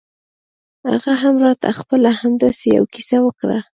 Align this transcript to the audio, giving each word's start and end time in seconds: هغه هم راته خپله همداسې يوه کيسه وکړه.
هغه 0.89 1.13
هم 1.21 1.35
راته 1.45 1.69
خپله 1.79 2.09
همداسې 2.21 2.65
يوه 2.75 2.89
کيسه 2.95 3.17
وکړه. 3.25 3.57